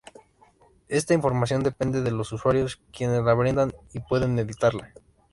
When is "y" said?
3.93-3.99